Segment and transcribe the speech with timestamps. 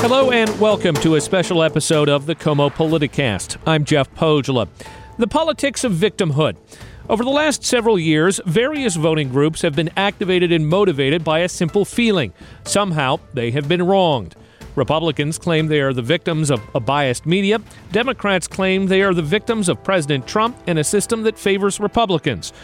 [0.00, 3.58] Hello and welcome to a special episode of the KOMO Politicast.
[3.66, 4.66] I'm Jeff Pohjola.
[5.18, 6.56] The politics of victimhood.
[7.10, 11.50] Over the last several years, various voting groups have been activated and motivated by a
[11.50, 12.32] simple feeling.
[12.64, 14.36] Somehow, they have been wronged.
[14.74, 17.60] Republicans claim they are the victims of a biased media.
[17.92, 22.54] Democrats claim they are the victims of President Trump and a system that favors Republicans.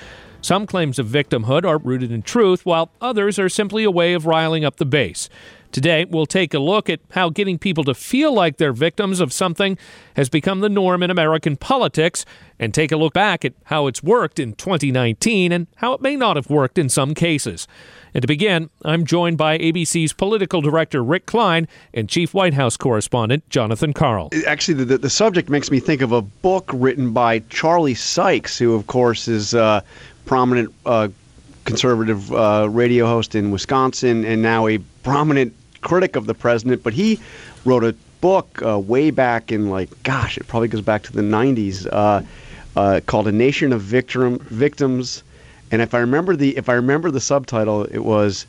[0.41, 4.27] Some claims of victimhood are rooted in truth, while others are simply a way of
[4.27, 5.29] riling up the base.
[5.73, 9.33] Today, we'll take a look at how getting people to feel like they're victims of
[9.33, 9.77] something
[10.15, 12.25] has become the norm in American politics,
[12.59, 16.17] and take a look back at how it's worked in 2019 and how it may
[16.17, 17.69] not have worked in some cases.
[18.15, 22.77] And to begin, I'm joined by ABC's political director Rick Klein and chief White House
[22.77, 24.31] correspondent Jonathan Karl.
[24.47, 28.75] Actually, the, the subject makes me think of a book written by Charlie Sykes, who,
[28.75, 29.85] of course, is a
[30.25, 31.09] prominent uh,
[31.67, 36.83] conservative uh, radio host in Wisconsin and now a prominent critic of the president.
[36.83, 37.21] But he
[37.67, 41.23] wrote a book uh, way back in, like, gosh, it probably goes back to the
[41.23, 42.23] 90s uh,
[42.75, 45.23] uh, called A Nation of Victim, Victims
[45.71, 48.47] and if I remember the if I remember the subtitle, it was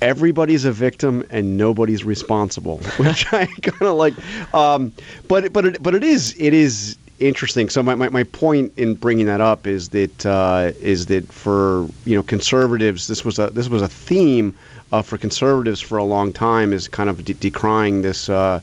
[0.00, 4.14] everybody's a victim and nobody's responsible, which I kind of like.
[4.54, 4.92] Um,
[5.28, 7.68] but but it, but it is it is interesting.
[7.68, 11.88] So my, my, my point in bringing that up is that uh, is that for
[12.04, 14.54] you know conservatives, this was a this was a theme
[14.92, 18.60] uh, for conservatives for a long time is kind of de- decrying this uh,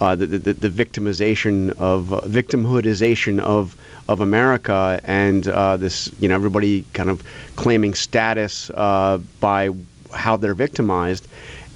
[0.00, 3.76] uh the, the, the victimization of uh, victimhoodization of
[4.08, 7.22] of America, and uh, this, you know, everybody kind of
[7.56, 9.70] claiming status by
[10.12, 11.26] how they're victimized,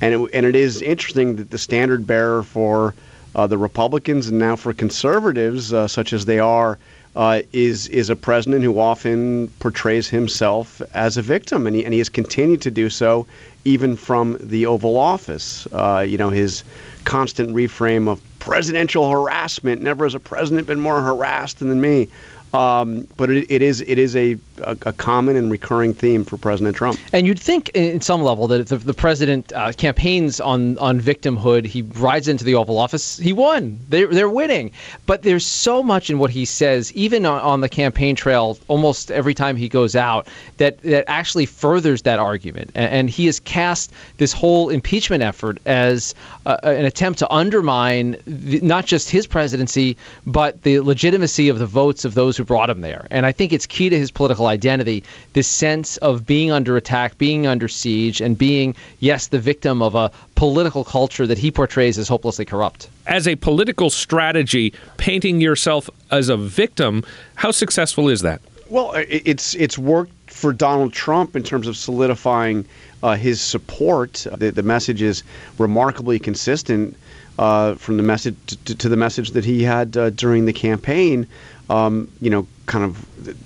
[0.03, 2.95] and it, and it is interesting that the standard bearer for
[3.35, 6.79] uh, the Republicans and now for conservatives, uh, such as they are,
[7.17, 11.93] uh, is is a president who often portrays himself as a victim, and he and
[11.93, 13.27] he has continued to do so
[13.65, 15.67] even from the Oval Office.
[15.73, 16.63] Uh, you know, his
[17.05, 19.83] constant reframe of presidential harassment.
[19.83, 22.09] Never has a president been more harassed than me.
[22.55, 26.37] Um, but it, it is it is a, a, a, common and recurring theme for
[26.37, 26.99] President Trump.
[27.13, 31.01] And you'd think, in some level, that if the, the president uh, campaigns on on
[31.01, 33.79] victimhood, he rides into the Oval Office, he won.
[33.89, 34.71] They're they're winning.
[35.07, 39.11] But there's so much in what he says, even on, on the campaign trail, almost
[39.11, 42.71] every time he goes out, that that actually furthers that argument.
[42.75, 46.15] And, and he has cast this whole impeachment effort as
[46.47, 49.97] uh, an attempt to undermine the, not just his presidency,
[50.27, 53.07] but the legitimacy of the votes of those who brought him there.
[53.11, 55.05] And I think it's key to his political identity
[55.35, 59.95] this sense of being under attack, being under siege, and being, yes, the victim of
[59.95, 62.89] a political culture that he portrays as hopelessly corrupt.
[63.07, 67.05] As a political strategy, painting yourself as a victim,
[67.37, 68.41] how successful is that?
[68.69, 72.67] Well, it's it's worked for Donald Trump in terms of solidifying
[73.03, 74.27] uh, his support.
[74.37, 75.23] The, the, message is
[75.59, 76.97] remarkably consistent
[77.39, 81.27] uh, from the message to, to, the message that he had uh, during the campaign
[81.71, 82.97] um, you know, kind of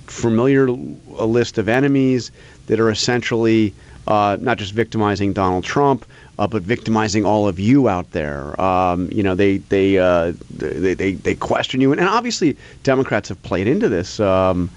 [0.06, 2.30] familiar a list of enemies
[2.66, 3.74] that are essentially
[4.06, 6.04] uh, not just victimizing Donald Trump,
[6.38, 8.60] uh, but victimizing all of you out there.
[8.60, 13.42] Um, you know, they they, uh, they they they question you, and, obviously Democrats have
[13.42, 14.70] played into this um,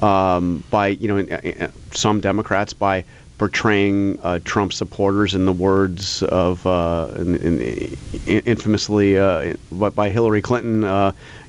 [0.00, 3.04] um, by you know some Democrats by
[3.38, 7.96] portraying uh, Trump supporters in the words of uh, in, in,
[8.26, 10.84] infamously uh, by Hillary Clinton,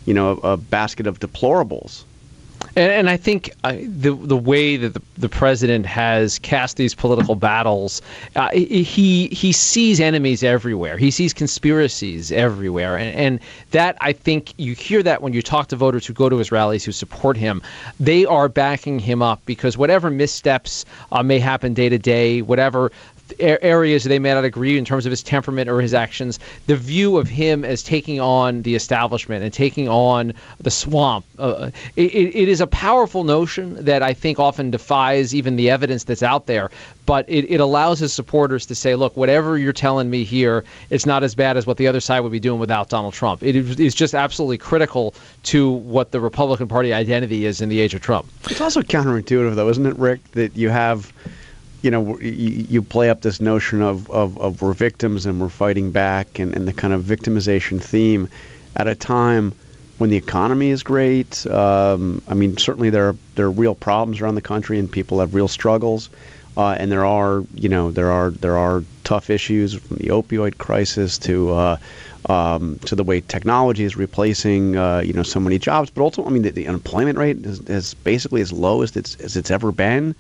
[0.06, 2.04] you know, a, a, basket of deplorables.
[2.76, 6.96] And, and I think uh, the the way that the, the president has cast these
[6.96, 8.02] political battles,
[8.36, 10.98] uh, he he sees enemies everywhere.
[10.98, 13.40] He sees conspiracies everywhere, and, and
[13.72, 16.52] that I think you hear that when you talk to voters who go to his
[16.52, 17.62] rallies who support him,
[18.00, 22.92] they are backing him up because whatever missteps uh, may happen day to day, whatever
[23.40, 27.18] areas they may not agree in terms of his temperament or his actions, the view
[27.18, 32.50] of him as taking on the establishment and taking on the swamp, uh, it, it
[32.50, 36.70] is a powerful notion that I think often defies even the evidence that's out there.
[37.06, 41.06] But it, it allows his supporters to say, look, whatever you're telling me here, it's
[41.06, 43.44] not as bad as what the other side would be doing without Donald Trump.
[43.44, 45.14] It is just absolutely critical
[45.44, 48.28] to what the Republican Party identity is in the age of Trump.
[48.50, 51.12] It's also counterintuitive, though, isn't it, Rick, that you have
[51.84, 55.92] you know, you, play up this notion of, of, of we're victims and we're fighting
[55.92, 58.30] back and, and the kind of victimization theme
[58.78, 59.54] at a time
[59.98, 61.46] when the economy is great.
[61.48, 65.20] Um, I mean, certainly there are, there are real problems around the country and people
[65.20, 66.10] have real struggles.
[66.56, 70.60] Uh, and there are, you know, there are there are tough issues from the opioid
[70.60, 71.78] crisis to uh,
[72.30, 75.90] um, to the way technology is replacing, uh, you know, so many jobs.
[75.90, 79.16] But also, I mean, the, the unemployment rate is, is basically as low as it's
[79.16, 80.14] as it's ever been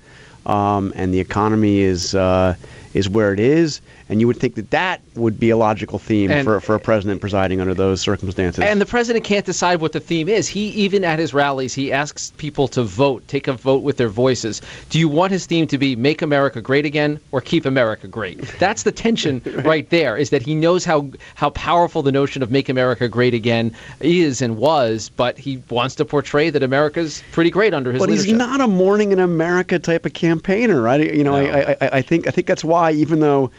[0.45, 2.56] um, and the economy is uh,
[2.94, 6.30] is where it is, and you would think that that would be a logical theme
[6.31, 8.63] And- for, for a president presiding under those circumstances.
[8.63, 10.48] And the president can't decide what the theme is.
[10.48, 14.10] He even at his rallies, he asks people to vote, take a vote with their
[14.10, 14.62] voices.
[14.90, 18.40] Do you want his theme to be "Make America Great Again" or "Keep America Great"?
[18.60, 20.18] That's the tension right there.
[20.18, 24.42] Is that he knows how how powerful the notion of "Make America Great Again" is
[24.42, 28.28] and was, but he wants to portray that America's pretty great under his but leadership.
[28.30, 31.13] he's not a morning in America type of campaigner, right?
[31.13, 31.51] You know, No.
[31.51, 33.51] I, I, I think I think that's why, even though,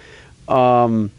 [0.48, 1.10] um,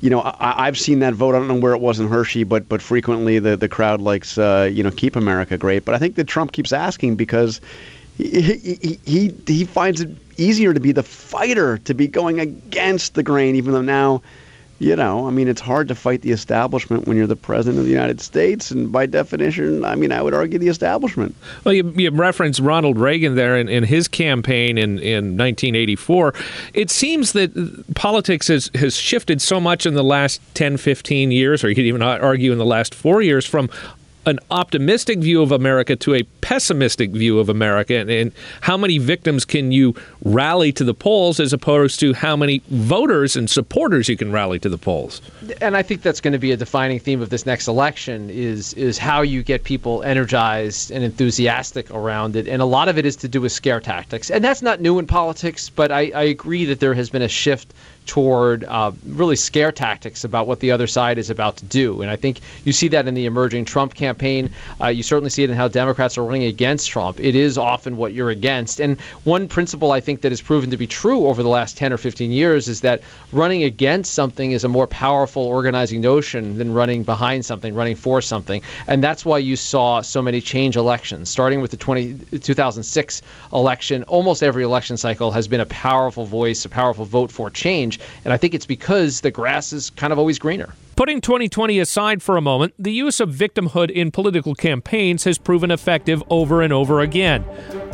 [0.00, 1.34] you know, I, I've seen that vote.
[1.34, 4.38] I don't know where it was in Hershey, but but frequently the the crowd likes,
[4.38, 5.84] uh, you know, keep America great.
[5.84, 7.60] But I think that Trump keeps asking because
[8.16, 13.14] he he he, he finds it easier to be the fighter, to be going against
[13.14, 14.22] the grain, even though now.
[14.82, 17.84] You know, I mean, it's hard to fight the establishment when you're the president of
[17.84, 21.36] the United States, and by definition, I mean, I would argue the establishment.
[21.62, 26.34] Well, you, you referenced Ronald Reagan there in, in his campaign in, in 1984.
[26.74, 31.62] It seems that politics has, has shifted so much in the last 10, 15 years,
[31.62, 33.70] or you could even argue in the last four years, from
[34.26, 38.98] an optimistic view of America to a pessimistic view of America, and, and how many
[38.98, 44.08] victims can you rally to the polls as opposed to how many voters and supporters
[44.08, 45.20] you can rally to the polls.
[45.60, 48.72] and I think that's going to be a defining theme of this next election is
[48.74, 53.06] is how you get people energized and enthusiastic around it, and a lot of it
[53.06, 55.68] is to do with scare tactics, and that's not new in politics.
[55.68, 57.74] But I, I agree that there has been a shift
[58.06, 62.10] toward uh, really scare tactics about what the other side is about to do, and
[62.10, 64.50] I think you see that in the emerging Trump campaign.
[64.80, 67.20] Uh, you certainly see it in how Democrats are running against Trump.
[67.20, 70.76] It is often what you're against, and one principle I think that has proven to
[70.76, 73.02] be true over the last 10 or 15 years is that
[73.32, 78.20] running against something is a more powerful organizing notion than running behind something, running for
[78.20, 78.62] something.
[78.86, 81.28] And that's why you saw so many change elections.
[81.28, 83.22] Starting with the 20, 2006
[83.52, 87.91] election, almost every election cycle has been a powerful voice, a powerful vote for change.
[88.24, 90.74] And I think it's because the grass is kind of always greener.
[90.96, 95.70] Putting 2020 aside for a moment, the use of victimhood in political campaigns has proven
[95.70, 97.44] effective over and over again.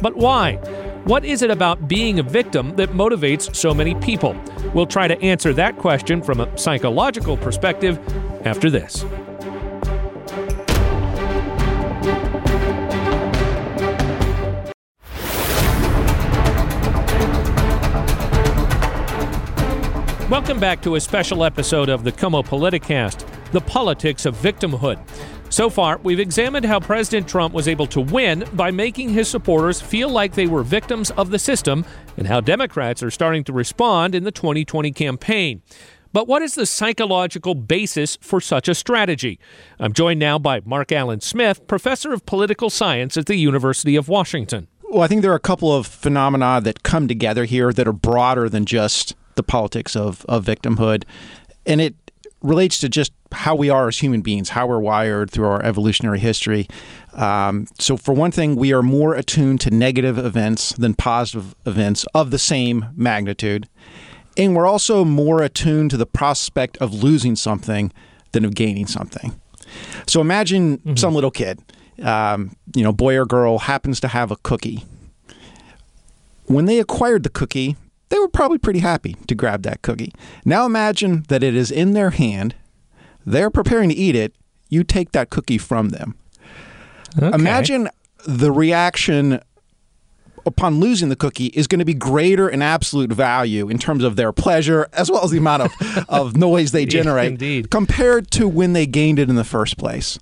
[0.02, 0.56] But why?
[1.04, 4.36] What is it about being a victim that motivates so many people?
[4.74, 7.98] We'll try to answer that question from a psychological perspective
[8.44, 9.04] after this.
[20.28, 24.98] Welcome back to a special episode of the KOMO Politicast, the politics of victimhood.
[25.48, 29.80] So far, we've examined how President Trump was able to win by making his supporters
[29.80, 31.82] feel like they were victims of the system,
[32.18, 35.62] and how Democrats are starting to respond in the 2020 campaign.
[36.12, 39.40] But what is the psychological basis for such a strategy?
[39.78, 44.10] I'm joined now by Mark Alan Smith, professor of political science at the University of
[44.10, 44.68] Washington.
[44.90, 47.94] Well, I think there are a couple of phenomena that come together here that are
[47.94, 51.04] broader than just the politics of, of victimhood.
[51.64, 51.94] And it
[52.42, 56.18] relates to just how we are as human beings, how we're wired through our evolutionary
[56.18, 56.68] history.
[57.14, 62.04] Um, so, for one thing, we are more attuned to negative events than positive events
[62.14, 63.68] of the same magnitude.
[64.36, 67.92] And we're also more attuned to the prospect of losing something
[68.32, 69.38] than of gaining something.
[70.06, 71.60] So, imagine some little kid,
[72.02, 74.84] um, you know, boy or girl, happens to have a cookie.
[76.46, 77.76] When they acquired the cookie,
[78.08, 80.12] they were probably pretty happy to grab that cookie.
[80.44, 82.54] Now imagine that it is in their hand,
[83.26, 84.34] they're preparing to eat it,
[84.68, 86.16] you take that cookie from them.
[87.20, 87.88] Imagine
[88.26, 89.40] the reaction
[90.46, 94.16] upon losing the cookie is going to be greater in absolute value in terms of
[94.16, 97.70] their pleasure as well as the amount of, of noise they generate indeed.
[97.70, 100.18] compared to when they gained it in the first place.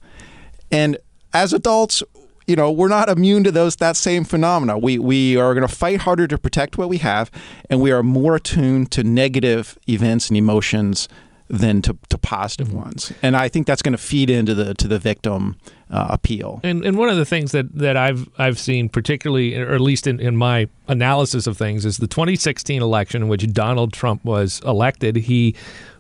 [0.71, 0.99] And
[1.33, 2.02] as adults,
[2.47, 4.79] you know, we're not immune to those that same phenomena.
[4.79, 7.31] We we are going to fight harder to protect what we have,
[7.69, 11.09] and we are more attuned to negative events and emotions
[11.49, 13.12] than to, to positive ones.
[13.23, 15.57] And I think that's going to feed into the to the victim
[15.91, 16.61] uh, appeal.
[16.65, 20.07] And, and one of the things that, that I've I've seen, particularly, or at least
[20.07, 24.61] in, in my analysis of things, is the 2016 election in which Donald Trump was
[24.65, 25.17] elected.
[25.17, 25.55] He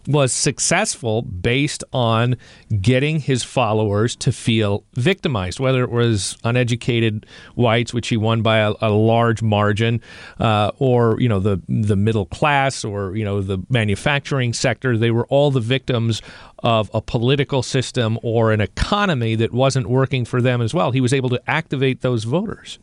[0.06, 2.36] was successful based on
[2.80, 8.58] getting his followers to feel victimized, whether it was uneducated whites, which he won by
[8.58, 10.00] a, a large margin,
[10.38, 14.96] uh, or you know the the middle class, or you know the manufacturing sector.
[14.96, 16.22] They were all the victims
[16.60, 20.90] of a political system or an economy that wasn't working for them as well.
[20.90, 22.78] He was able to activate those voters.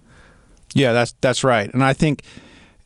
[0.74, 1.72] Yeah, that's that's right.
[1.74, 2.24] And I think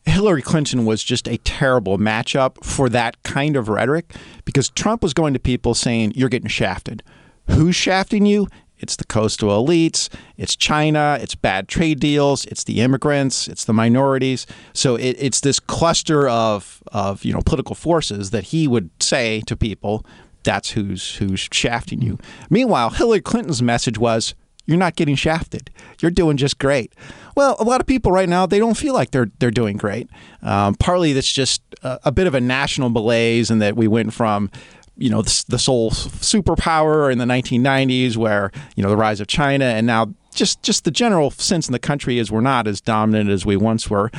[0.08, 5.14] Hillary Clinton was just a terrible matchup for that kind of rhetoric because Trump was
[5.14, 7.02] going to people saying, You're getting shafted.
[7.48, 8.48] Who's shafting you?
[8.78, 13.72] it's the coastal elites, it's China, it's bad trade deals, it's the immigrants, it's the
[13.72, 14.46] minorities.
[14.72, 19.42] So it, it's this cluster of of you know political forces that he would say
[19.46, 20.04] to people,
[20.44, 22.18] that's who's who's shafting you.
[22.50, 24.34] Meanwhile, Hillary Clinton's message was,
[24.68, 25.70] you're not getting shafted.
[26.00, 26.92] You're doing just great.
[27.34, 30.10] Well, a lot of people right now they don't feel like they're they're doing great.
[30.42, 34.12] Um, partly that's just a, a, bit of a national malaise, and that we went
[34.12, 34.50] from
[34.98, 39.26] you know the, the sole superpower in the 1990s, where you know the rise of
[39.26, 42.82] China, and now just just the general sense in the country is we're not as
[42.82, 44.10] dominant as we once were,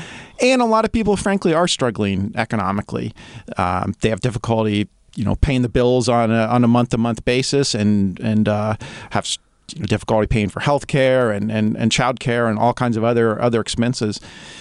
[0.41, 3.13] and a lot of people, frankly, are struggling economically.
[3.57, 6.97] Um, they have difficulty, you know, paying the bills on a, on a month to
[6.97, 8.77] month basis, and and uh,
[9.11, 9.27] have
[9.73, 13.41] difficulty paying for health care and, and, and child care and all kinds of other
[13.41, 14.19] other expenses.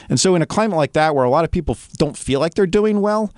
[0.09, 2.55] And so in a climate like that where a lot of people don't feel like
[2.55, 3.33] they're doing well,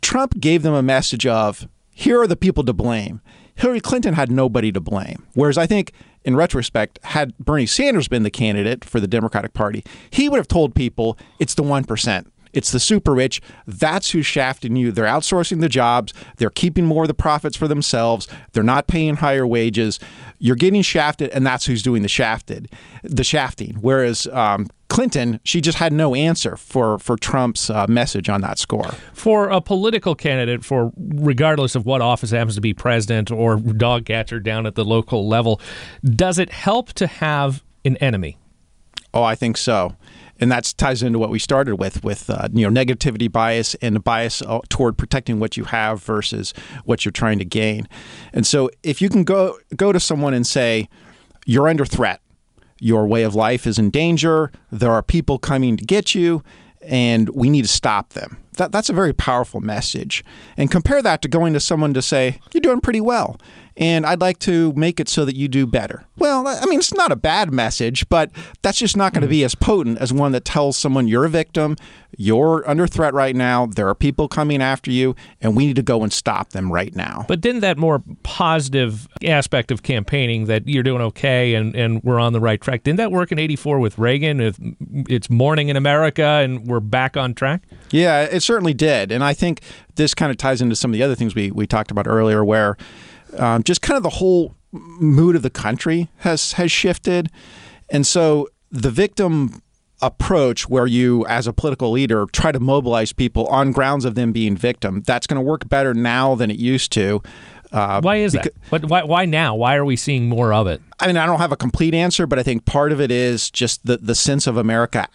[0.00, 3.20] Trump gave them a message of here are the people to blame.
[3.54, 5.26] Hillary Clinton had nobody to blame.
[5.34, 5.92] Whereas I think
[6.24, 10.48] in retrospect, had Bernie Sanders been the candidate for the Democratic Party, he would have
[10.48, 12.26] told people it's the 1%.
[12.52, 13.40] It's the super rich.
[13.66, 14.92] That's who's shafting you.
[14.92, 16.12] They're outsourcing the jobs.
[16.36, 18.28] They're keeping more of the profits for themselves.
[18.52, 19.98] They're not paying higher wages.
[20.38, 22.70] You're getting shafted, and that's who's doing the shafted,
[23.02, 23.76] the shafting.
[23.80, 28.58] Whereas um, Clinton, she just had no answer for for Trump's uh, message on that
[28.58, 28.90] score.
[29.14, 34.04] For a political candidate, for regardless of what office happens to be president or dog
[34.04, 35.60] catcher down at the local level,
[36.04, 38.36] does it help to have an enemy?
[39.14, 39.96] Oh, I think so
[40.42, 44.02] and that ties into what we started with with uh, you know negativity bias and
[44.02, 46.52] bias uh, toward protecting what you have versus
[46.84, 47.86] what you're trying to gain.
[48.32, 50.88] And so if you can go go to someone and say
[51.46, 52.20] you're under threat,
[52.80, 56.42] your way of life is in danger, there are people coming to get you
[56.80, 58.36] and we need to stop them.
[58.58, 60.24] That, that's a very powerful message.
[60.56, 63.38] And compare that to going to someone to say, You're doing pretty well
[63.76, 66.04] and I'd like to make it so that you do better.
[66.18, 68.30] Well, I mean, it's not a bad message, but
[68.60, 69.46] that's just not going to be hmm.
[69.46, 71.76] as potent as one that tells someone you're a victim,
[72.16, 75.82] you're under threat right now, there are people coming after you, and we need to
[75.82, 77.24] go and stop them right now.
[77.26, 82.20] But didn't that more positive aspect of campaigning that you're doing okay and, and we're
[82.20, 84.40] on the right track, didn't that work in 84 with Reagan?
[85.08, 87.62] It's morning in America and we're back on track?
[87.90, 89.12] Yeah, it certainly did.
[89.12, 89.60] And I think
[89.94, 92.44] this kind of ties into some of the other things we, we talked about earlier
[92.44, 92.76] where
[93.38, 97.30] um, just kind of the whole mood of the country has has shifted,
[97.90, 99.62] and so the victim
[100.00, 104.32] approach where you as a political leader try to mobilize people on grounds of them
[104.32, 107.22] being victim that's going to work better now than it used to
[107.72, 108.48] uh, why is that?
[108.70, 109.54] But why, why now?
[109.54, 110.82] Why are we seeing more of it?
[111.00, 113.50] I mean, I don't have a complete answer, but I think part of it is
[113.50, 115.08] just the, the sense of America,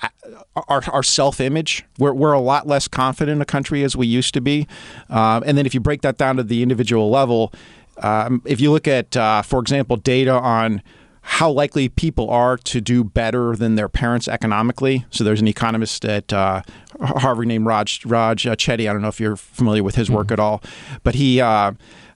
[0.67, 1.83] our, our self image.
[1.97, 4.67] We're, we're a lot less confident in a country as we used to be.
[5.09, 7.53] Um, and then if you break that down to the individual level,
[8.01, 10.81] um, if you look at, uh, for example, data on
[11.21, 15.05] how likely people are to do better than their parents economically.
[15.09, 16.61] So there's an economist at uh,
[17.01, 18.89] Harvard named Raj Raj Chetty.
[18.89, 20.33] I don't know if you're familiar with his work mm-hmm.
[20.33, 20.63] at all,
[21.03, 21.41] but he.
[21.41, 21.73] Uh,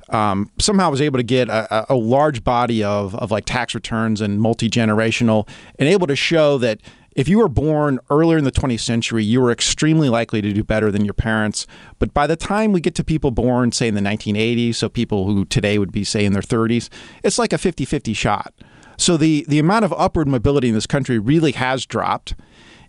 [0.10, 4.19] um, somehow was able to get a, a large body of, of like tax returns
[4.19, 5.48] and multi generational,
[5.79, 6.81] and able to show that
[7.15, 10.63] if you were born earlier in the 20th century, you were extremely likely to do
[10.63, 11.67] better than your parents.
[11.99, 15.25] But by the time we get to people born, say, in the 1980s, so people
[15.25, 16.89] who today would be, say, in their 30s,
[17.23, 18.53] it's like a 50 50 shot.
[18.97, 22.35] So the, the amount of upward mobility in this country really has dropped.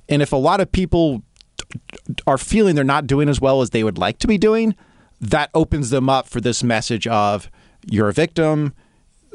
[0.09, 1.23] And if a lot of people
[2.27, 4.77] are feeling they're not doing as well as they would like to be doing,
[5.21, 7.51] that opens them up for this message of
[7.87, 8.75] you're a victim,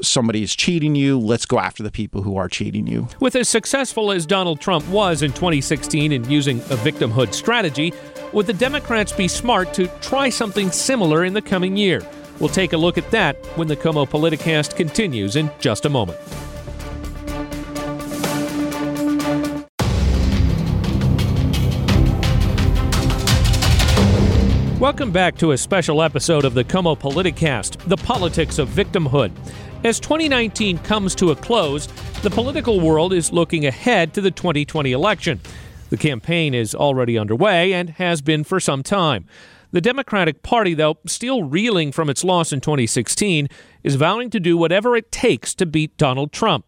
[0.02, 3.08] somebody's cheating you, let's go after the people who are cheating you.
[3.20, 7.92] With as successful as Donald Trump was in 2016 in using a victimhood strategy,
[8.32, 12.02] would the Democrats be smart to try something similar in the coming year?
[12.40, 16.18] We'll take a look at that when the KOMO Politicast continues in just a moment.
[24.80, 29.32] Welcome back to a special episode of the KOMO Politicast, the politics of victimhood.
[29.82, 31.88] As 2019 comes to a close,
[32.22, 35.40] the political world is looking ahead to the 2020 election.
[35.90, 39.26] The campaign is already underway and has been for some time.
[39.72, 43.48] The Democratic Party, though, still reeling from its loss in 2016,
[43.82, 46.64] is vowing to do whatever it takes to beat Donald Trump.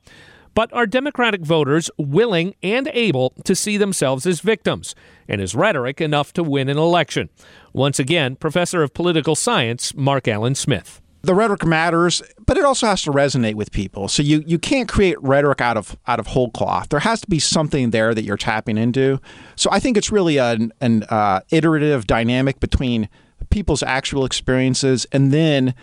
[0.61, 4.95] But are Democratic voters willing and able to see themselves as victims?
[5.27, 7.31] And is rhetoric enough to win an election?
[7.73, 12.87] Once again, Professor of Political Science Mark Alan Smith the rhetoric matters, but it also
[12.87, 14.09] has to resonate with people.
[14.09, 16.91] So you you can't create rhetoric out of out of whole cloth.
[16.91, 19.19] There has to be something there that you're tapping into.
[19.57, 23.09] So I think it's really an, an uh, iterative dynamic between
[23.49, 25.75] people's actual experiences and then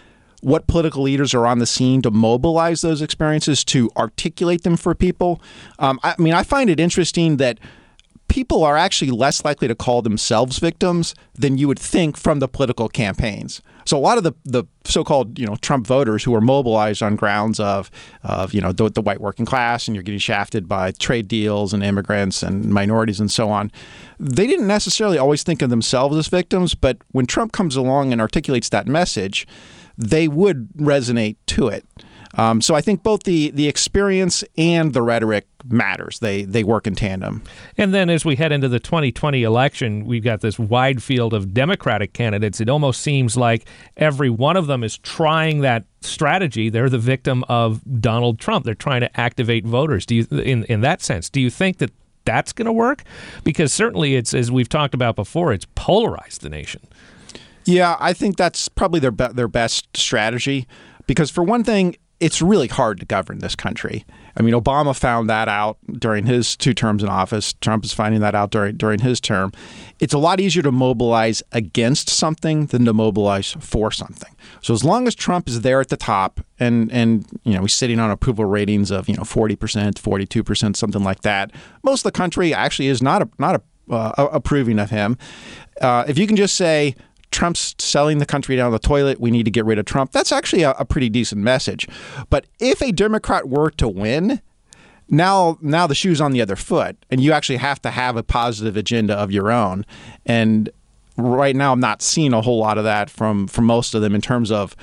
[0.48, 4.96] what political leaders are on the scene to mobilize those experiences to articulate them for
[4.96, 5.42] people.
[5.78, 7.60] Um, I mean, I find it interesting that
[8.30, 12.48] people are actually less likely to call themselves victims than you would think from the
[12.48, 13.62] political campaigns.
[13.84, 17.18] So a lot of the, the so-called you know Trump voters who are mobilized on
[17.18, 17.92] grounds of
[18.24, 21.74] of you know the, the white working class and you're getting shafted by trade deals
[21.74, 23.70] and immigrants and minorities and so on,
[24.18, 26.74] they didn't necessarily always think of themselves as victims.
[26.74, 29.46] But when Trump comes along and articulates that message,
[29.98, 31.86] they would resonate to it.
[32.38, 36.20] Um, so I think both the the experience and the rhetoric matters.
[36.20, 37.44] They they work in tandem.
[37.78, 41.54] And then as we head into the 2020 election, we've got this wide field of
[41.54, 42.62] Democratic candidates.
[42.62, 46.70] It almost seems like every one of them is trying that strategy.
[46.70, 48.66] They're the victim of Donald Trump.
[48.66, 50.06] They're trying to activate voters.
[50.06, 51.30] Do you in in that sense?
[51.30, 51.92] Do you think that
[52.26, 53.04] that's going to work?
[53.44, 56.82] Because certainly it's as we've talked about before, it's polarized the nation.
[57.68, 60.68] Yeah, I think that's probably their be- their best strategy
[61.06, 64.04] because for one thing, it's really hard to govern this country.
[64.36, 67.54] I mean, Obama found that out during his two terms in office.
[67.54, 69.52] Trump is finding that out during during his term.
[70.00, 74.34] It's a lot easier to mobilize against something than to mobilize for something.
[74.62, 77.74] So as long as Trump is there at the top and and you know he's
[77.74, 81.52] sitting on approval ratings of you know forty percent, forty two percent, something like that,
[81.84, 85.18] most of the country actually is not a, not a, uh, approving of him.
[85.82, 86.96] Uh, if you can just say
[87.38, 89.20] Trump's selling the country down the toilet.
[89.20, 90.12] We need to get rid of Trump.
[90.12, 91.88] That's actually a, a pretty decent message.
[92.32, 94.42] But if a Democrat were to win,
[95.08, 98.24] now now the shoe's on the other foot, and you actually have to have a
[98.24, 99.86] positive agenda of your own.
[100.26, 100.72] And
[101.16, 104.16] right now, I'm not seeing a whole lot of that from from most of them
[104.16, 104.76] in terms of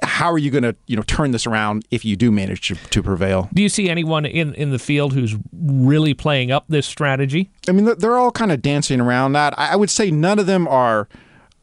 [0.00, 2.76] how are you going to you know turn this around if you do manage to,
[2.76, 3.48] to, prevail?
[3.52, 7.50] Do you see anyone in in the field who's really playing up this strategy?
[7.68, 9.58] I mean, they're all kind of dancing around that.
[9.58, 11.08] I would say none of them are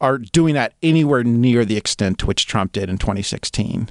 [0.02, 3.88] are doing that anywhere near the extent to which Trump did in 2016.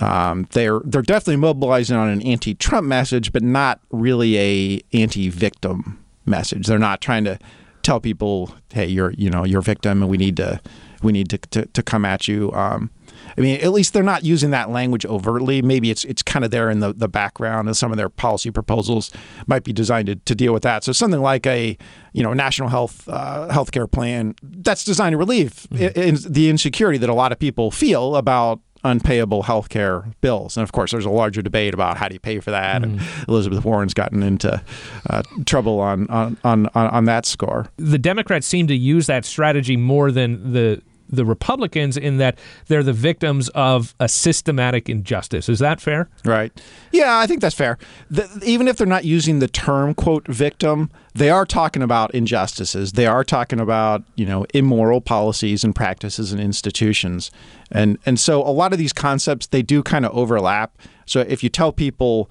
[0.00, 6.66] Um, they're they're definitely mobilizing on an anti-Trump message, but not really a anti-victim message.
[6.66, 7.38] They're not trying to
[7.82, 10.60] tell people, "Hey, you're you know you're a victim, and we need to
[11.02, 12.90] we need to to, to come at you." Um,
[13.36, 15.62] I mean, at least they're not using that language overtly.
[15.62, 18.50] Maybe it's it's kind of there in the, the background, and some of their policy
[18.50, 19.10] proposals
[19.46, 20.84] might be designed to, to deal with that.
[20.84, 21.76] So something like a
[22.12, 25.98] you know national health uh, healthcare plan that's designed to relieve mm-hmm.
[25.98, 30.56] in, in the insecurity that a lot of people feel about unpayable health care bills.
[30.56, 32.82] And of course, there's a larger debate about how do you pay for that.
[32.82, 32.84] Mm.
[32.84, 34.62] And Elizabeth Warren's gotten into
[35.10, 37.68] uh, trouble on, on, on, on that score.
[37.76, 42.38] The Democrats seem to use that strategy more than the the Republicans in that
[42.68, 45.48] they're the victims of a systematic injustice.
[45.48, 46.08] Is that fair?
[46.24, 46.52] Right.
[46.92, 47.78] Yeah, I think that's fair.
[48.10, 52.92] The, even if they're not using the term quote victim, they are talking about injustices.
[52.92, 57.30] They are talking about, you know, immoral policies and practices and institutions.
[57.70, 60.76] And and so a lot of these concepts they do kind of overlap.
[61.06, 62.28] So if you tell people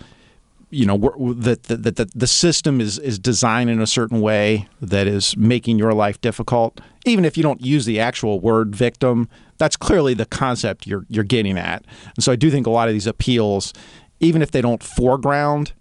[0.76, 0.98] you know
[1.34, 5.80] that the, the, the system is, is designed in a certain way that is making
[5.80, 6.82] your life difficult.
[7.06, 11.24] Even if you don't use the actual word victim that's clearly the concept you're you're
[11.24, 11.84] getting at.
[12.16, 13.74] And so i do think a lot of these appeals
[14.20, 15.74] even if they don't foreground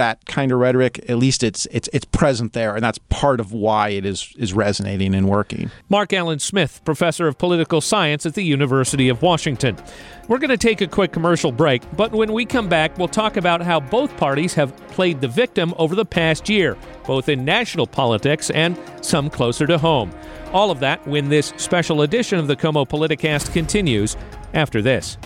[0.00, 3.52] that kind of rhetoric, at least it's it's it's present there, and that's part of
[3.52, 5.70] why it is is resonating and working.
[5.90, 9.76] Mark Alan Smith, professor of political science at the University of Washington.
[10.26, 13.36] We're going to take a quick commercial break, but when we come back, we'll talk
[13.36, 17.86] about how both parties have played the victim over the past year, both in national
[17.86, 20.14] politics and some closer to home.
[20.52, 24.16] All of that when this special edition of the KOMO Politicast continues
[24.54, 25.18] after this.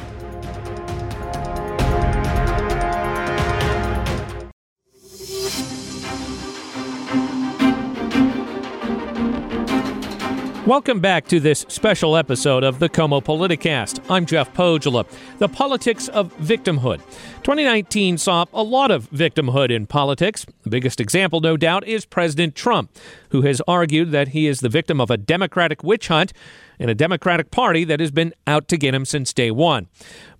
[10.66, 14.03] Welcome back to this special episode of the KOMO Politicast.
[14.09, 15.07] I'm Jeff Pohjola.
[15.37, 17.00] The politics of victimhood.
[17.42, 20.46] 2019 saw a lot of victimhood in politics.
[20.62, 22.90] The biggest example, no doubt, is President Trump,
[23.29, 26.33] who has argued that he is the victim of a Democratic witch hunt
[26.79, 29.89] and a Democratic Party that has been out to get him since day one.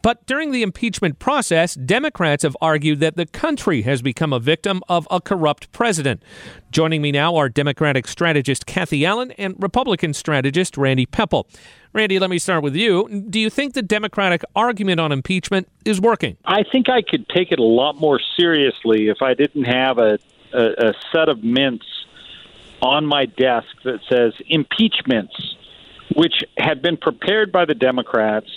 [0.03, 4.83] But during the impeachment process, Democrats have argued that the country has become a victim
[4.88, 6.23] of a corrupt president.
[6.70, 11.49] Joining me now are Democratic strategist Cathy Allen and Republican strategist Randy Pepple.
[11.94, 13.25] Randy, let me start with you.
[13.31, 16.37] Do you think the Democratic argument on impeachment is working?
[16.44, 20.18] I think I could take it a lot more seriously if I didn't have a,
[20.53, 21.87] a, a set of mints
[22.83, 25.57] on my desk that says impeachments,
[26.14, 28.48] which had been prepared by the Democrats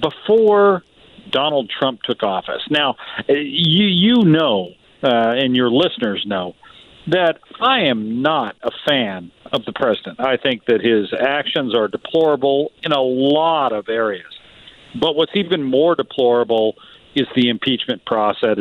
[0.00, 0.82] before
[1.30, 2.62] Donald Trump took office.
[2.70, 2.96] Now,
[3.28, 4.70] uh, you you know,
[5.02, 6.54] uh, and your listeners know
[7.06, 10.20] that I am not a fan of the president.
[10.20, 14.32] I think that his actions are deplorable in a lot of areas.
[15.00, 16.74] But what's even more deplorable
[17.14, 18.58] is the impeachment process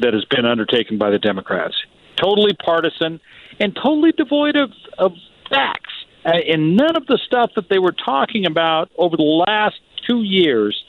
[0.00, 1.74] that has been undertaken by the Democrats.
[2.16, 3.20] Totally partisan
[3.60, 5.12] and totally devoid of, of
[5.48, 5.92] facts.
[6.26, 10.22] Uh, and none of the stuff that they were talking about over the last two
[10.22, 10.84] years,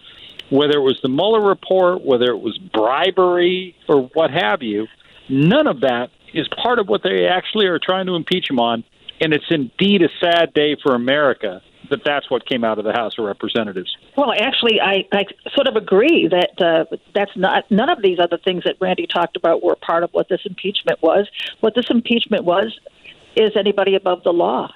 [0.50, 4.88] whether it was the Mueller report, whether it was bribery or what have you,
[5.30, 8.84] none of that is part of what they actually are trying to impeach him on.
[9.22, 12.92] And it's indeed a sad day for America that that's what came out of the
[12.92, 13.96] House of Representatives.
[14.18, 18.38] Well, actually, I, I sort of agree that uh, that's not none of these other
[18.38, 21.28] things that Randy talked about were part of what this impeachment was.
[21.62, 22.78] What this impeachment was
[23.36, 24.74] is anybody above the law,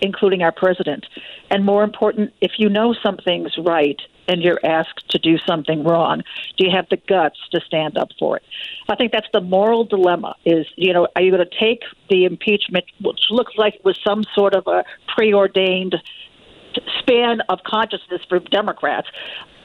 [0.00, 1.06] including our president.
[1.50, 6.22] And more important, if you know something's right and you're asked to do something wrong,
[6.56, 8.42] do you have the guts to stand up for it?
[8.88, 12.24] I think that's the moral dilemma is, you know, are you going to take the
[12.24, 14.84] impeachment, which looks like it was some sort of a
[15.14, 15.96] preordained
[17.00, 19.08] span of consciousness for Democrats.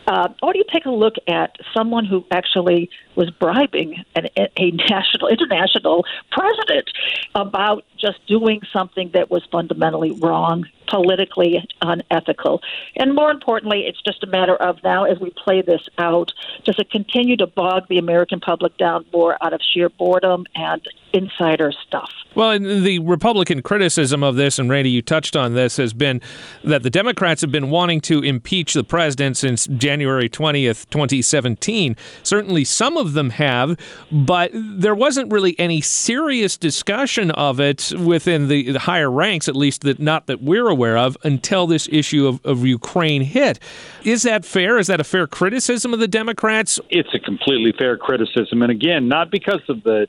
[0.07, 4.71] Uh, or do you take a look at someone who actually was bribing an, a
[4.71, 6.89] national, international president
[7.33, 12.61] about just doing something that was fundamentally wrong, politically unethical?
[12.95, 16.31] And more importantly, it's just a matter of now, as we play this out,
[16.63, 20.81] does it continue to bog the American public down more out of sheer boredom and
[21.13, 22.09] insider stuff?
[22.35, 26.19] Well, the Republican criticism of this, and Randy, you touched on this, has been
[26.65, 31.95] that the Democrats have been wanting to impeach the president since January 20th, 2017.
[32.23, 33.79] Certainly some of them have,
[34.11, 39.55] but there wasn't really any serious discussion of it within the, the higher ranks, at
[39.55, 43.59] least that not that we're aware of, until this issue of, of Ukraine hit.
[44.03, 44.77] Is that fair?
[44.77, 46.79] Is that a fair criticism of the Democrats?
[46.89, 48.61] It's a completely fair criticism.
[48.61, 50.07] And again, not because of the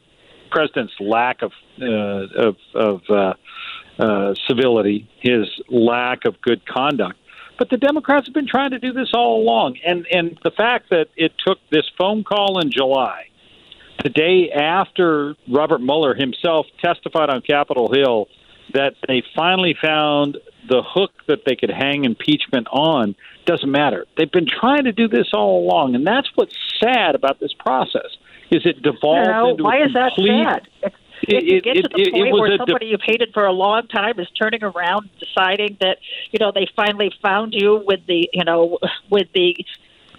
[0.50, 3.34] president's lack of uh, of, of uh,
[3.98, 7.18] uh, civility, his lack of good conduct.
[7.58, 10.90] But the Democrats have been trying to do this all along, and and the fact
[10.90, 13.28] that it took this phone call in July,
[14.02, 18.28] the day after Robert Mueller himself testified on Capitol Hill,
[18.72, 24.06] that they finally found the hook that they could hang impeachment on doesn't matter.
[24.16, 28.16] They've been trying to do this all along, and that's what's sad about this process
[28.50, 30.68] is it devolved no, into why a is that complete, sad?
[30.82, 34.18] If, if you get to the point where somebody you've hated for a long time
[34.20, 35.98] is turning around, deciding that
[36.30, 38.78] you know they finally found you with the you know
[39.10, 39.56] with the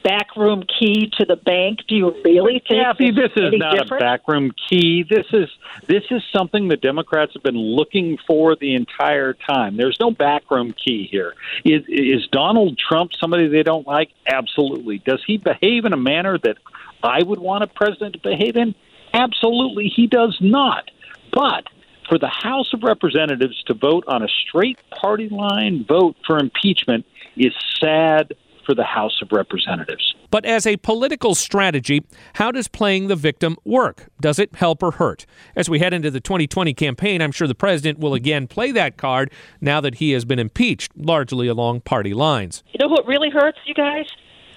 [0.07, 1.79] backroom key to the bank?
[1.87, 2.83] Do you really think?
[2.83, 4.01] Cathy, this is not different?
[4.01, 5.03] a backroom key.
[5.07, 5.49] This is
[5.87, 9.77] this is something the Democrats have been looking for the entire time.
[9.77, 11.33] There's no backroom key here.
[11.65, 14.09] Is, is Donald Trump somebody they don't like?
[14.25, 14.99] Absolutely.
[14.99, 16.57] Does he behave in a manner that
[17.03, 18.75] I would want a president to behave in?
[19.13, 20.89] Absolutely, he does not.
[21.31, 21.65] But
[22.07, 27.05] for the House of Representatives to vote on a straight party line vote for impeachment
[27.35, 28.33] is sad
[28.67, 30.13] for the House of Representatives.
[30.29, 34.09] But as a political strategy, how does playing the victim work?
[34.19, 35.25] Does it help or hurt?
[35.55, 38.97] As we head into the 2020 campaign, I'm sure the president will again play that
[38.97, 42.61] card now that he has been impeached, largely along party lines.
[42.73, 44.05] You know what really hurts, you guys?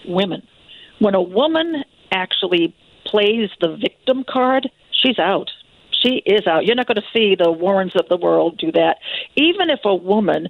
[0.05, 0.43] Women.
[0.99, 2.75] When a woman actually
[3.07, 5.51] plays the victim card, she's out
[6.01, 6.65] she is out.
[6.67, 8.99] You're not going to see the Warrens of the world do that.
[9.37, 10.49] Even if a woman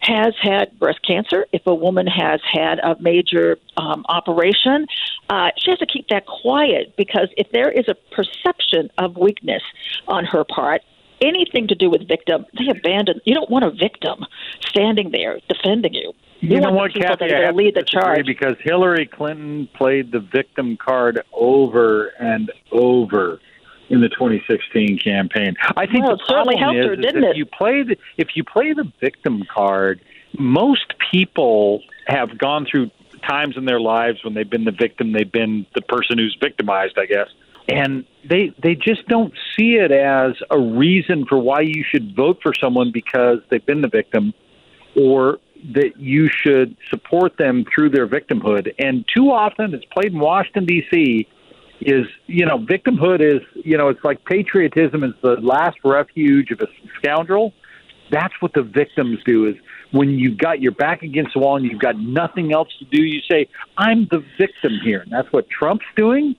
[0.00, 4.86] has had breast cancer, if a woman has had a major um, operation,
[5.30, 9.62] uh, she has to keep that quiet because if there is a perception of weakness
[10.08, 10.82] on her part,
[11.20, 13.20] anything to do with victim, they abandon.
[13.24, 14.24] You don't want a victim
[14.66, 16.12] standing there defending you.
[16.40, 17.28] You, you know what, Cathy?
[17.28, 18.26] That have lead the charge.
[18.26, 23.40] because Hillary Clinton played the victim card over and over
[23.88, 25.54] in the 2016 campaign.
[25.76, 27.36] I think well, the it certainly problem helped is, her, is didn't if it?
[27.36, 30.00] you play the if you play the victim card,
[30.38, 32.90] most people have gone through
[33.26, 36.98] times in their lives when they've been the victim, they've been the person who's victimized,
[36.98, 37.28] I guess.
[37.68, 42.40] And they they just don't see it as a reason for why you should vote
[42.42, 44.34] for someone because they've been the victim
[44.96, 45.38] or
[45.74, 48.74] that you should support them through their victimhood.
[48.80, 51.28] And too often it's played in Washington D.C
[51.86, 56.60] is you know victimhood is you know it's like patriotism is the last refuge of
[56.60, 56.66] a
[56.98, 57.52] scoundrel.
[58.10, 59.54] That's what the victims do is
[59.92, 63.02] when you've got your back against the wall and you've got nothing else to do
[63.02, 65.00] you say i'm the victim here.
[65.00, 66.34] And that's what trump's doing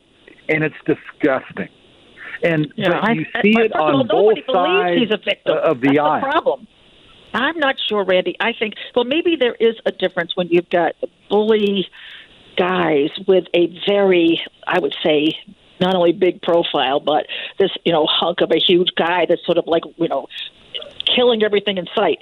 [0.49, 1.69] and it's disgusting.
[2.43, 5.57] And yeah, but you I, see I, it on both sides he's a victim.
[5.63, 6.67] of the that's aisle the problem.
[7.33, 8.35] I'm not sure randy.
[8.39, 11.87] I think well maybe there is a difference when you've got a bully
[12.55, 15.33] guys with a very, I would say,
[15.79, 17.27] not only big profile, but
[17.59, 20.27] this, you know, hunk of a huge guy that's sort of like, you know,
[21.15, 22.19] killing everything in sight.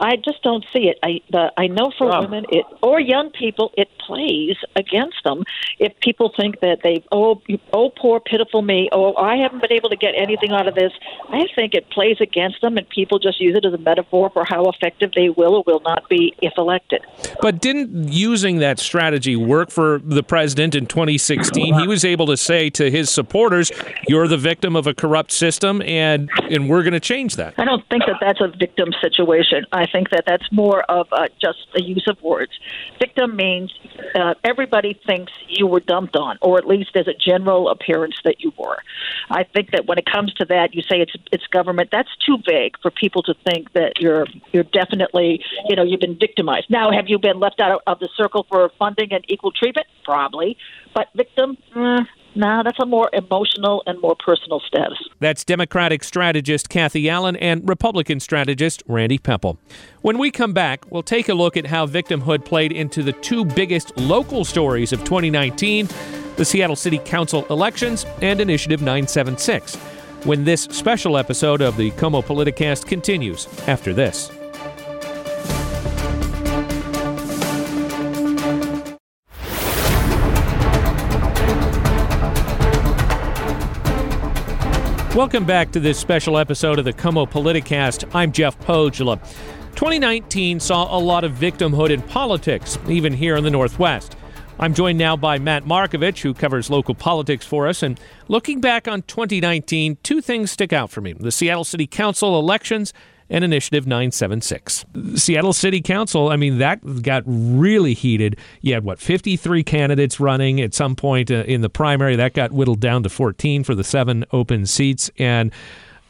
[0.00, 0.98] I just don't see it.
[1.02, 2.24] I the, I know for Rob.
[2.24, 5.44] women it or young people it plays against them
[5.78, 7.40] if people think that they oh
[7.72, 10.92] oh poor pitiful me oh I haven't been able to get anything out of this.
[11.28, 14.44] I think it plays against them and people just use it as a metaphor for
[14.44, 17.04] how effective they will or will not be if elected.
[17.40, 21.74] But didn't using that strategy work for the president in 2016?
[21.74, 23.70] He was able to say to his supporters,
[24.08, 27.64] "You're the victim of a corrupt system, and and we're going to change that." I
[27.64, 29.64] don't think that that that's a victim situation.
[29.72, 32.52] I think that that's more of uh, just the use of words.
[32.98, 33.72] Victim means
[34.14, 38.36] uh, everybody thinks you were dumped on, or at least there's a general appearance that
[38.40, 38.78] you were.
[39.30, 41.90] I think that when it comes to that, you say it's it's government.
[41.92, 46.18] That's too vague for people to think that you're you're definitely you know you've been
[46.18, 46.66] victimized.
[46.70, 49.86] Now, have you been left out of the circle for funding and equal treatment?
[50.04, 50.56] Probably,
[50.94, 51.56] but victim.
[51.76, 54.98] Eh, no, that's a more emotional and more personal status.
[55.20, 59.58] That's Democratic strategist Cathy Allen and Republican strategist Randy Pepple.
[60.00, 63.44] When we come back, we'll take a look at how victimhood played into the two
[63.44, 65.88] biggest local stories of 2019
[66.36, 69.76] the Seattle City Council elections and Initiative 976.
[70.24, 74.30] When this special episode of the KOMO Politicast continues after this.
[85.14, 88.08] Welcome back to this special episode of the KOMO Politicast.
[88.14, 89.20] I'm Jeff Pohjola.
[89.74, 94.16] 2019 saw a lot of victimhood in politics, even here in the Northwest.
[94.58, 97.82] I'm joined now by Matt Markovich, who covers local politics for us.
[97.82, 102.38] And looking back on 2019, two things stick out for me the Seattle City Council
[102.38, 102.94] elections
[103.32, 104.84] and Initiative 976.
[105.16, 108.36] Seattle City Council, I mean, that got really heated.
[108.60, 112.14] You had, what, 53 candidates running at some point uh, in the primary.
[112.14, 115.10] That got whittled down to 14 for the seven open seats.
[115.18, 115.50] And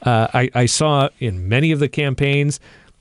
[0.02, 2.58] uh, I, I saw in many of the campaigns,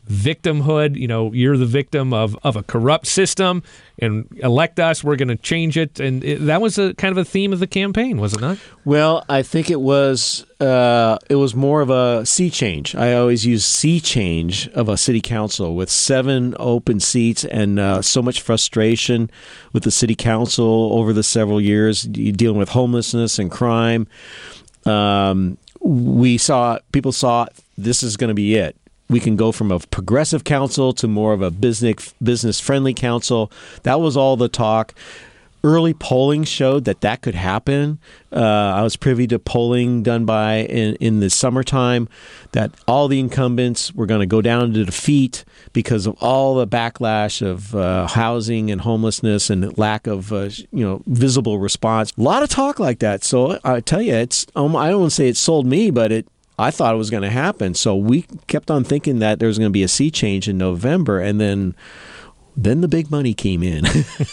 [0.09, 3.63] victimhood you know you're the victim of, of a corrupt system
[3.99, 7.17] and elect us we're going to change it and it, that was a kind of
[7.17, 11.35] a theme of the campaign was it not Well, I think it was uh, it
[11.35, 12.95] was more of a sea change.
[12.95, 18.01] I always use sea change of a city council with seven open seats and uh,
[18.01, 19.29] so much frustration
[19.71, 24.07] with the city council over the several years dealing with homelessness and crime.
[24.85, 27.45] Um, we saw people saw
[27.77, 28.75] this is going to be it.
[29.11, 33.51] We can go from a progressive council to more of a business business friendly council.
[33.83, 34.95] That was all the talk
[35.63, 37.99] early polling showed that that could happen.
[38.31, 42.09] Uh, I was privy to polling done by in, in the summertime
[42.53, 46.67] that all the incumbents were going to go down to defeat because of all the
[46.67, 52.13] backlash of uh, housing and homelessness and lack of uh, you know visible response.
[52.17, 53.23] A lot of talk like that.
[53.23, 56.11] So I tell you, it's um, I don't want to say it sold me, but
[56.11, 56.27] it.
[56.59, 57.73] I thought it was going to happen.
[57.73, 60.57] So we kept on thinking that there was going to be a sea change in
[60.57, 61.75] November, and then
[62.55, 63.85] then the big money came in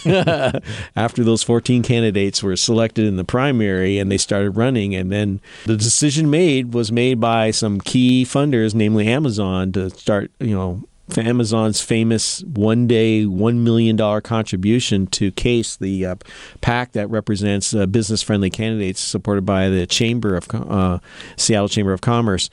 [0.97, 5.41] after those 14 candidates were selected in the primary and they started running and then
[5.67, 10.83] the decision made was made by some key funders namely Amazon to start you know
[11.17, 16.15] Amazon's famous one day $1 million contribution to CASE, the uh,
[16.61, 20.99] PAC that represents uh, business friendly candidates supported by the Chamber of uh,
[21.37, 22.51] Seattle Chamber of Commerce.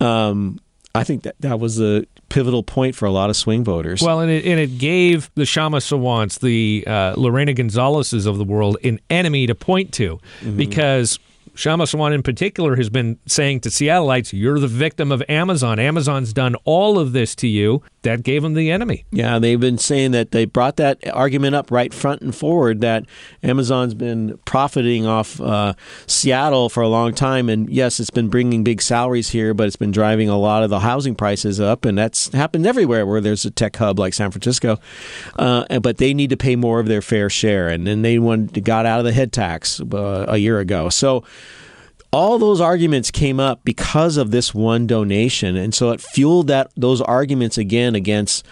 [0.00, 0.60] Um,
[0.94, 4.00] I think that that was a pivotal point for a lot of swing voters.
[4.02, 8.44] well and it, and it gave the shama sawants the uh, lorena gonzalez's of the
[8.44, 10.18] world an enemy to point to
[10.56, 11.18] because
[11.54, 15.78] Shama Sawant in particular has been saying to Seattleites, "You're the victim of Amazon.
[15.78, 19.06] Amazon's done all of this to you." That gave them the enemy.
[19.10, 23.06] Yeah, they've been saying that they brought that argument up right front and forward that
[23.42, 25.72] Amazon's been profiting off uh,
[26.06, 27.48] Seattle for a long time.
[27.48, 30.68] And yes, it's been bringing big salaries here, but it's been driving a lot of
[30.68, 31.86] the housing prices up.
[31.86, 34.78] And that's happened everywhere where there's a tech hub like San Francisco.
[35.36, 37.70] Uh, but they need to pay more of their fair share.
[37.70, 40.90] And then they wanted, got out of the head tax uh, a year ago.
[40.90, 41.24] So
[42.14, 46.70] all those arguments came up because of this one donation and so it fueled that
[46.76, 48.46] those arguments again against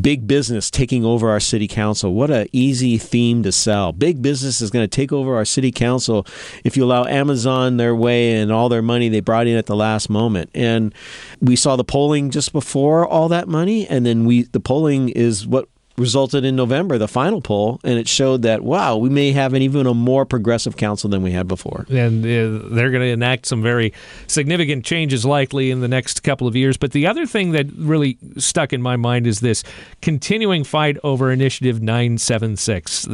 [0.00, 2.14] big business taking over our city council.
[2.14, 3.92] What a easy theme to sell.
[3.92, 6.26] Big business is going to take over our city council
[6.64, 9.76] if you allow amazon their way and all their money they brought in at the
[9.76, 10.50] last moment.
[10.54, 10.94] And
[11.40, 15.46] we saw the polling just before all that money and then we the polling is
[15.46, 19.54] what resulted in November, the final poll, and it showed that wow, we may have
[19.54, 21.86] an even a more progressive council than we had before.
[21.88, 23.92] And uh, they're going to enact some very
[24.26, 26.76] significant changes likely in the next couple of years.
[26.76, 29.62] But the other thing that really stuck in my mind is this
[30.00, 33.08] continuing fight over Initiative 976.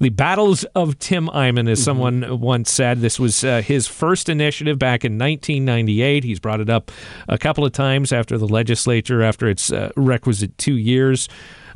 [0.00, 4.78] The battles of Tim Eyman, as someone once said, this was uh, his first initiative
[4.78, 6.24] back in 1998.
[6.24, 6.90] He's brought it up
[7.28, 11.28] a couple of times after the legislature, after its uh, requisite two years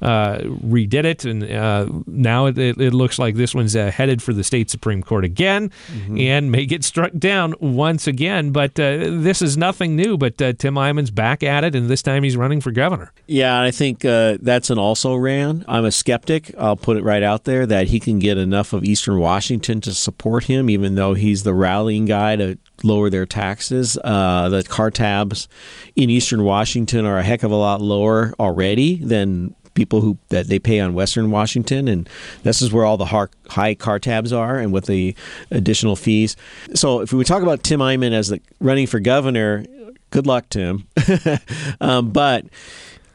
[0.03, 4.33] uh, redid it, and uh, now it, it, looks like this one's uh, headed for
[4.33, 6.19] the state supreme court again, mm-hmm.
[6.19, 8.51] and may get struck down once again.
[8.51, 10.19] But uh, this is nothing new.
[10.19, 13.12] But uh, Tim Eyman's back at it, and this time he's running for governor.
[13.27, 15.65] Yeah, I think uh, that's an also ran.
[15.69, 16.53] I'm a skeptic.
[16.59, 19.95] I'll put it right out there that he can get enough of Eastern Washington to
[19.95, 23.97] support him, even though he's the rallying guy to lower their taxes.
[24.03, 25.49] Uh, the car tabs
[25.95, 30.49] in Eastern Washington are a heck of a lot lower already than people who that
[30.49, 32.09] they pay on Western Washington, and
[32.43, 35.15] this is where all the high car tabs are, and with the
[35.51, 36.37] additional fees.
[36.75, 39.65] So if we talk about Tim Eyman as the running for governor,
[40.11, 40.87] good luck, Tim.
[41.81, 42.47] um, but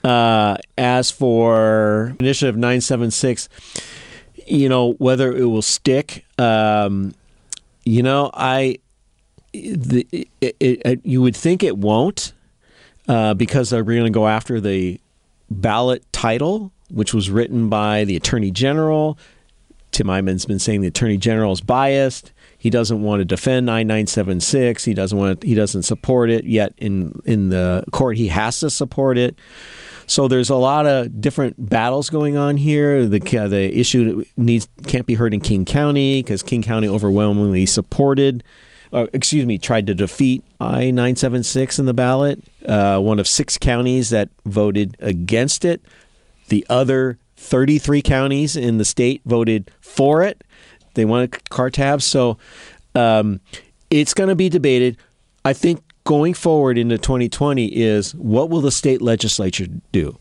[0.04, 3.50] uh, as for Initiative 976,
[4.48, 6.26] you know whether it will stick.
[6.38, 7.14] Um,
[7.84, 8.80] you know, I
[9.54, 10.08] the,
[10.42, 12.34] it, it, you would think it won't
[13.08, 15.00] uh, because they're going to go after the
[15.50, 19.18] ballot title, which was written by the Attorney General.
[19.92, 22.32] Tim Eyman's been saying the Attorney General is biased.
[22.58, 24.84] He doesn't want to defend 9976.
[24.84, 28.60] He doesn't want to, he doesn't support it yet in in the court he has
[28.62, 29.38] to support it.
[30.08, 33.06] So there's a lot of different battles going on here.
[33.06, 37.66] The uh, the issue needs can't be heard in King County because King County overwhelmingly
[37.66, 38.44] supported
[38.94, 43.58] uh, excuse me, tried to defeat I 976 in the ballot, uh, one of six
[43.58, 45.82] counties that voted against it.
[46.50, 50.44] The other 33 counties in the state voted for it.
[50.96, 52.06] They wanted car tabs.
[52.06, 52.38] So
[52.96, 53.40] um,
[53.90, 54.98] it's going to be debated.
[55.46, 60.18] I think going forward into 2020 is what will the state legislature do?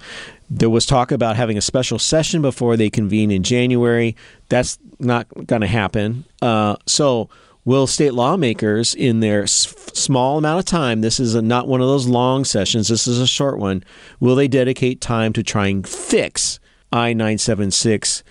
[0.51, 4.17] There was talk about having a special session before they convene in January.
[4.49, 6.25] That's not going to happen.
[6.43, 7.29] Uh, so,
[7.67, 11.83] will state lawmakers, in their s- small amount of time, this is a, not one
[11.83, 13.85] of those long sessions, this is a short one,
[14.21, 16.59] will they dedicate time to try and fix
[16.93, 18.23] I 976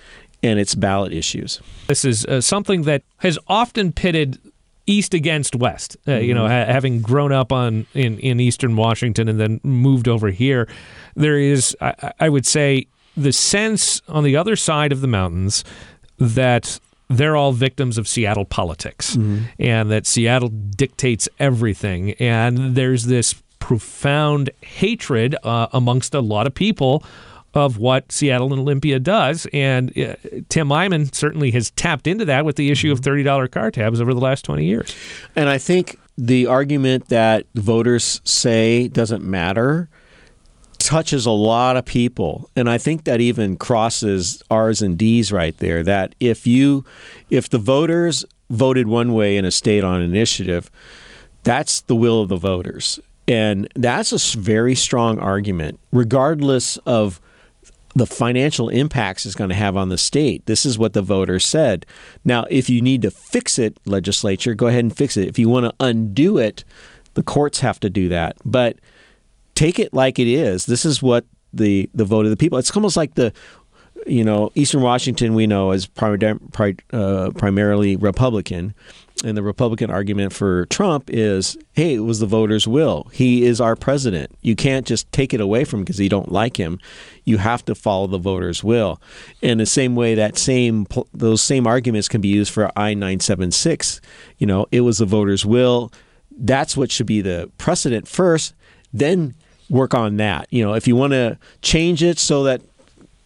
[0.42, 1.62] and its ballot issues?
[1.88, 4.40] This is uh, something that has often pitted
[4.88, 5.98] east against west.
[6.08, 6.68] Uh, you know, mm-hmm.
[6.68, 10.68] ha- having grown up on in, in eastern Washington and then moved over here,
[11.16, 15.64] there is, I, I would say, the sense on the other side of the mountains
[16.20, 19.46] that they're all victims of Seattle politics mm-hmm.
[19.60, 22.12] and that Seattle dictates everything.
[22.14, 27.04] And there's this profound hatred uh, amongst a lot of people
[27.54, 29.48] of what Seattle and Olympia does.
[29.54, 30.16] And uh,
[30.50, 34.14] Tim Eyman certainly has tapped into that with the issue of $30 car tabs over
[34.14, 34.94] the last 20 years.
[35.36, 39.90] And I think the argument that voters say doesn't matter
[40.86, 45.58] touches a lot of people and i think that even crosses r's and d's right
[45.58, 46.86] there that if you
[47.32, 50.70] if the voters voted one way in a state on initiative
[51.42, 57.20] that's the will of the voters and that's a very strong argument regardless of
[57.96, 60.46] the financial impacts it's going to have on the state.
[60.48, 61.86] This is what the voters said.
[62.26, 65.30] Now, if you need to fix it, legislature, go ahead and fix it.
[65.30, 66.66] If you want to undo it,
[67.14, 68.36] the courts have to do that.
[68.44, 68.80] But
[69.56, 70.66] take it like it is.
[70.66, 72.58] This is what the the vote of the people.
[72.58, 73.34] It's almost like the
[74.06, 78.76] you know Eastern Washington we know is uh, primarily Republican,
[79.24, 83.10] and the Republican argument for Trump is, hey, it was the voters' will.
[83.14, 84.32] He is our president.
[84.42, 86.80] You can't just take it away from him because you don't like him.
[87.24, 89.02] You have to follow the voters' will.
[89.42, 93.22] In the same way, that same those same arguments can be used for I nine
[93.22, 94.02] seven six.
[94.38, 95.92] You know, it was the voters' will.
[96.38, 98.54] That's what should be the precedent first.
[98.94, 99.36] Then
[99.70, 100.48] work on that.
[100.52, 102.62] You know, if you want to change it so that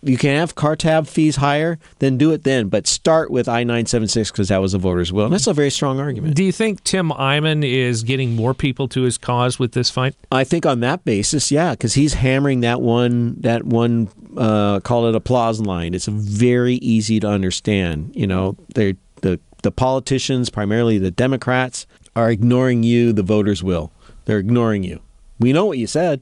[0.02, 2.70] you can have car tab fees higher, then do it then.
[2.70, 5.26] But start with I 976 because that was the voters' will.
[5.26, 6.36] And that's a very strong argument.
[6.36, 10.16] Do you think Tim Eyman is getting more people to his cause with this fight?
[10.32, 15.08] I think on that basis, yeah, because he's hammering that one, that one, uh, call
[15.08, 15.94] it applause line.
[15.94, 18.16] It's very easy to understand.
[18.16, 23.92] You know, they the, the politicians, primarily the Democrats, are ignoring you, the voters' will.
[24.26, 25.02] They're ignoring you.
[25.40, 26.22] We know what you said.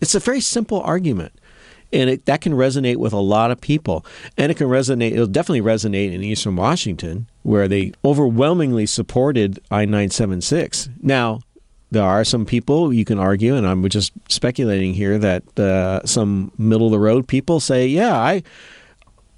[0.00, 1.32] It's a very simple argument.
[1.92, 4.04] And it, that can resonate with a lot of people.
[4.36, 9.84] And it can resonate, it'll definitely resonate in Eastern Washington, where they overwhelmingly supported I
[9.84, 10.88] 976.
[11.00, 11.40] Now,
[11.90, 16.50] there are some people you can argue, and I'm just speculating here that uh, some
[16.58, 18.42] middle of the road people say, yeah, I.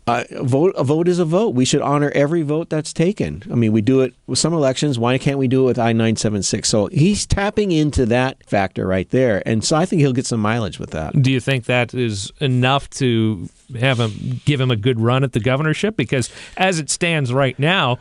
[0.08, 1.54] Uh, vote a vote is a vote.
[1.54, 3.42] We should honor every vote that's taken.
[3.50, 4.98] I mean, we do it with some elections.
[4.98, 6.68] Why can't we do it with I nine seven six?
[6.68, 10.40] So he's tapping into that factor right there, and so I think he'll get some
[10.40, 11.20] mileage with that.
[11.20, 13.48] Do you think that is enough to
[13.78, 15.96] have him give him a good run at the governorship?
[15.96, 17.98] Because as it stands right now,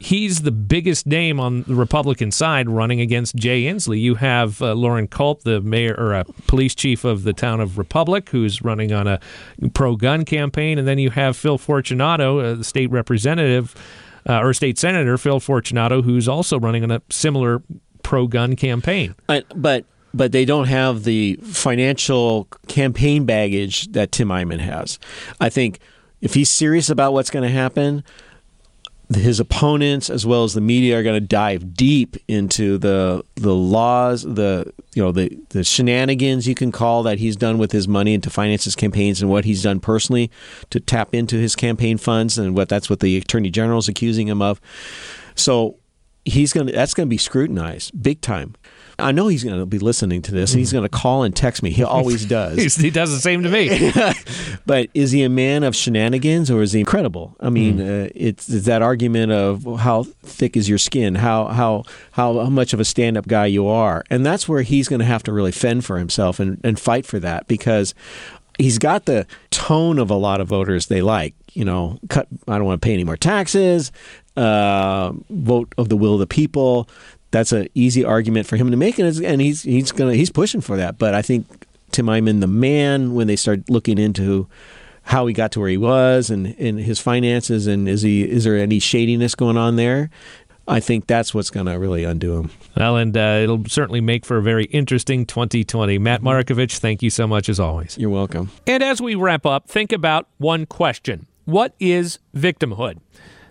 [0.00, 4.00] he's the biggest name on the Republican side running against Jay Inslee.
[4.00, 7.78] You have uh, Loren Culp, the mayor or a police chief of the town of
[7.78, 9.20] Republic, who's running on a
[9.74, 13.74] pro-gun campaign, and then you have Phil Fortunato, uh, the state representative
[14.28, 17.62] uh, or state senator Phil Fortunato, who's also running on a similar
[18.02, 19.14] pro-gun campaign.
[19.54, 19.84] but
[20.14, 24.98] but they don't have the financial campaign baggage that Tim Eyman has.
[25.38, 25.80] I think
[26.20, 28.02] if he's serious about what's going to happen,
[29.14, 33.54] his opponents as well as the media are going to dive deep into the the
[33.54, 37.88] laws, the you know the the shenanigans you can call that he's done with his
[37.88, 40.30] money and to finance his campaigns and what he's done personally
[40.70, 44.28] to tap into his campaign funds and what that's what the attorney general is accusing
[44.28, 44.60] him of.
[45.34, 45.78] So
[46.26, 48.54] he's going to that's going to be scrutinized big time.
[49.00, 51.34] I know he's going to be listening to this, and he's going to call and
[51.34, 51.70] text me.
[51.70, 52.76] He always does.
[52.76, 53.92] he does the same to me.
[54.66, 57.36] but is he a man of shenanigans, or is he credible?
[57.40, 58.06] I mean, mm.
[58.06, 62.50] uh, it's, it's, that argument of how thick is your skin, how how how, how
[62.50, 65.32] much of a stand-up guy you are, and that's where he's going to have to
[65.32, 67.94] really fend for himself and, and fight for that because
[68.58, 71.34] he's got the tone of a lot of voters they like.
[71.52, 72.28] You know, cut.
[72.46, 73.92] I don't want to pay any more taxes.
[74.36, 76.88] Uh, vote of the will of the people
[77.30, 80.60] that's an easy argument for him to make, and, and he's he's gonna he's pushing
[80.60, 80.98] for that.
[80.98, 84.48] But I think Tim Eyman, the man, when they start looking into
[85.04, 88.44] how he got to where he was and, and his finances and is he is
[88.44, 90.10] there any shadiness going on there?
[90.68, 92.50] I think that's what's going to really undo him.
[92.76, 95.96] Well, and uh, it'll certainly make for a very interesting 2020.
[95.96, 97.96] Matt Markovich, thank you so much as always.
[97.96, 98.50] You're welcome.
[98.66, 102.98] And as we wrap up, think about one question What is victimhood?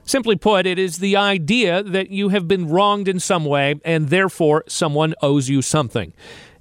[0.07, 4.07] Simply put, it is the idea that you have been wronged in some way and
[4.07, 6.13] therefore someone owes you something.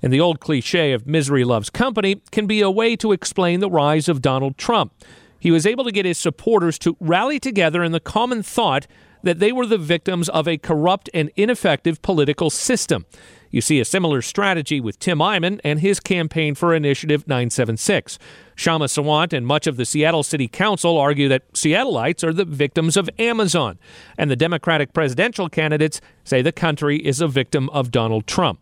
[0.02, 3.70] And the old cliche of misery loves company can be a way to explain the
[3.70, 4.92] rise of Donald Trump.
[5.38, 8.88] He was able to get his supporters to rally together in the common thought
[9.22, 13.06] that they were the victims of a corrupt and ineffective political system.
[13.50, 18.18] You see a similar strategy with Tim Eyman and his campaign for Initiative 976.
[18.54, 22.96] Shama Sawant and much of the Seattle City Council argue that Seattleites are the victims
[22.96, 23.78] of Amazon,
[24.16, 28.60] and the Democratic presidential candidates say the country is a victim of Donald Trump.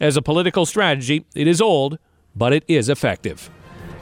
[0.00, 1.98] As a political strategy, it is old,
[2.34, 3.50] but it is effective.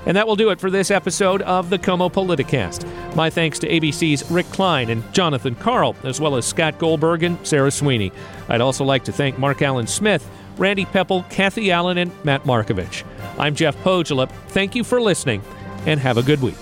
[0.06, 2.86] And that will do it for this episode of the KOMO Politicast.
[3.14, 7.38] My thanks to ABC's Rick Klein and Jonathan Karl, as well as Scott Goldberg and
[7.46, 8.12] Sarah Sweeney.
[8.48, 13.04] I'd also like to thank Mark Alan Smith, Randy Pepple, Cathy Allen, and Matt Markovich.
[13.38, 14.30] I'm Jeff Pohjola.
[14.48, 15.42] Thank you for listening,
[15.86, 16.56] and have a good week.